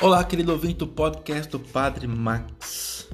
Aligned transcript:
Olá, 0.00 0.22
querido 0.22 0.52
ouvinte 0.52 0.76
do 0.76 0.86
podcast 0.86 1.50
do 1.50 1.58
Padre 1.58 2.06
Max. 2.06 3.08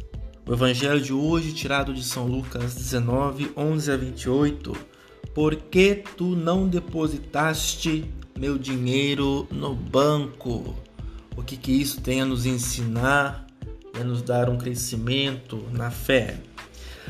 O 0.47 0.52
evangelho 0.52 1.00
de 1.00 1.15
hoje, 1.15 1.54
tirado 1.54 1.95
de 1.95 2.04
São 2.04 2.26
Lucas 2.26 2.75
19, 2.75 3.52
11 3.57 3.91
a 3.91 3.97
28. 3.97 4.76
Por 5.34 5.57
que 5.57 6.05
tu 6.15 6.36
não 6.36 6.68
depositaste 6.68 8.05
meu 8.38 8.59
dinheiro 8.59 9.48
no 9.50 9.74
banco? 9.74 10.77
O 11.34 11.42
que, 11.42 11.56
que 11.56 11.73
isso 11.73 12.02
tem 12.02 12.20
a 12.20 12.27
nos 12.27 12.45
ensinar 12.45 13.46
e 13.96 14.02
a 14.02 14.05
nos 14.05 14.20
dar 14.20 14.51
um 14.51 14.59
crescimento 14.59 15.66
na 15.73 15.91
fé? 15.91 16.38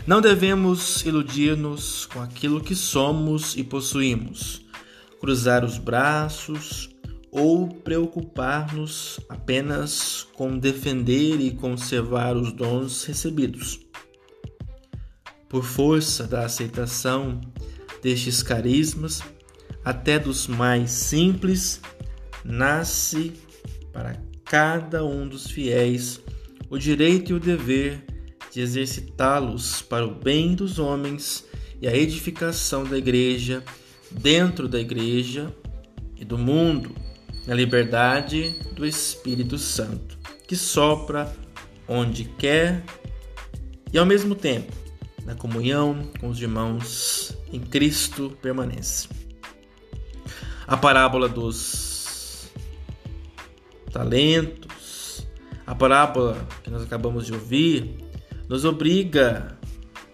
Não 0.07 0.21
devemos 0.21 1.05
iludir-nos 1.05 2.07
com 2.07 2.23
aquilo 2.23 2.61
que 2.61 2.77
somos 2.77 3.57
e 3.57 3.65
possuímos, 3.65 4.65
cruzar 5.19 5.65
os 5.65 5.79
braços 5.79 6.94
ou 7.35 7.67
preocupar-nos 7.67 9.19
apenas 9.29 10.25
com 10.35 10.57
defender 10.57 11.41
e 11.41 11.51
conservar 11.51 12.37
os 12.37 12.53
dons 12.53 13.03
recebidos. 13.05 13.81
Por 15.49 15.65
força 15.65 16.29
da 16.29 16.45
aceitação 16.45 17.41
destes 18.01 18.41
carismas, 18.41 19.21
até 19.85 20.17
dos 20.17 20.47
mais 20.47 20.93
simples, 20.93 21.81
nasce 22.45 23.33
para 23.93 24.17
cada 24.45 25.05
um 25.05 25.27
dos 25.27 25.51
fiéis 25.51 26.21
o 26.71 26.79
direito 26.79 27.33
e 27.33 27.35
o 27.35 27.41
dever 27.41 28.05
de 28.53 28.61
exercitá-los 28.61 29.83
para 29.83 30.07
o 30.07 30.15
bem 30.15 30.55
dos 30.55 30.79
homens 30.79 31.45
e 31.83 31.89
a 31.89 31.97
edificação 31.97 32.85
da 32.85 32.97
igreja, 32.97 33.65
dentro 34.13 34.69
da 34.69 34.79
igreja 34.79 35.53
e 36.17 36.25
do 36.25 36.39
mundo 36.39 36.95
na 37.47 37.55
liberdade 37.55 38.55
do 38.73 38.87
Espírito 38.87 39.59
Santo, 39.59 40.19
que 40.47 40.57
sopra 40.57 41.33
onde 41.89 42.25
quer 42.25 42.83
e 43.93 43.99
ao 43.99 44.07
mesmo 44.07 44.35
tempo 44.35 44.73
na 45.25 45.35
comunhão 45.35 46.11
com 46.21 46.29
os 46.29 46.41
irmãos 46.41 47.37
em 47.53 47.61
Cristo 47.61 48.37
permanece. 48.43 49.09
A 50.67 50.77
parábola 50.77 51.29
dos 51.29 52.51
talentos, 53.93 55.27
a 55.67 55.75
parábola 55.75 56.47
que 56.63 56.71
nós 56.71 56.83
acabamos 56.83 57.27
de 57.27 57.33
ouvir, 57.33 57.97
nos 58.49 58.65
obriga 58.65 59.59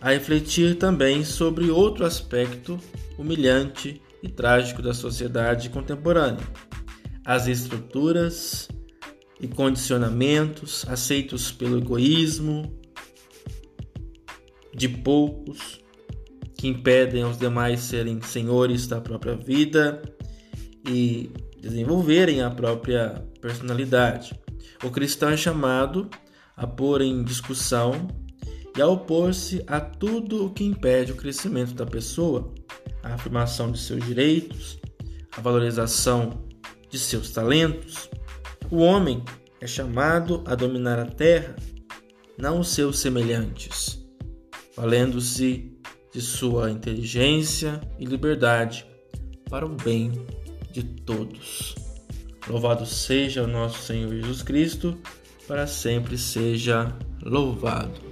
a 0.01 0.11
refletir 0.11 0.77
também 0.77 1.25
sobre 1.25 1.71
outro 1.71 2.05
aspecto 2.05 2.79
humilhante 3.19 4.01
e 4.23 4.29
trágico 4.29 4.83
da 4.83 4.95
sociedade 4.95 5.69
contemporânea 5.71 6.45
as 7.31 7.47
estruturas 7.47 8.69
e 9.41 9.47
condicionamentos 9.47 10.85
aceitos 10.89 11.53
pelo 11.53 11.79
egoísmo 11.79 12.77
de 14.75 14.89
poucos 14.89 15.79
que 16.57 16.67
impedem 16.67 17.23
aos 17.23 17.39
demais 17.39 17.83
serem 17.83 18.21
senhores 18.21 18.89
da 18.89 19.01
própria 19.01 19.37
vida 19.37 20.03
e 20.85 21.31
desenvolverem 21.61 22.43
a 22.43 22.51
própria 22.51 23.25
personalidade. 23.41 24.37
O 24.83 24.91
cristão 24.91 25.29
é 25.29 25.37
chamado 25.37 26.11
a 26.57 26.67
pôr 26.67 27.01
em 27.01 27.23
discussão 27.23 28.09
e 28.77 28.83
a 28.83 28.89
opor-se 28.89 29.63
a 29.69 29.81
tudo 29.81 30.47
o 30.47 30.51
que 30.51 30.65
impede 30.65 31.13
o 31.13 31.17
crescimento 31.17 31.75
da 31.75 31.87
pessoa, 31.87 32.53
a 33.05 33.15
afirmação 33.15 33.71
de 33.71 33.79
seus 33.79 34.05
direitos, 34.05 34.81
a 35.31 35.41
valorização 35.41 36.50
de 36.91 36.99
seus 36.99 37.31
talentos. 37.31 38.11
O 38.71 38.79
homem 38.79 39.25
é 39.61 39.67
chamado 39.67 40.43
a 40.47 40.55
dominar 40.55 40.99
a 40.99 41.07
terra, 41.07 41.57
não 42.37 42.61
os 42.61 42.69
seus 42.69 42.99
semelhantes, 42.99 44.05
valendo-se 44.77 45.73
de 46.13 46.21
sua 46.21 46.71
inteligência 46.71 47.81
e 47.99 48.05
liberdade 48.05 48.87
para 49.49 49.65
o 49.65 49.69
bem 49.69 50.13
de 50.73 50.83
todos. 50.83 51.75
Louvado 52.49 52.87
seja 52.87 53.43
o 53.43 53.47
nosso 53.47 53.83
Senhor 53.83 54.11
Jesus 54.15 54.43
Cristo, 54.43 54.99
para 55.47 55.67
sempre 55.67 56.17
seja 56.17 56.97
louvado. 57.23 58.10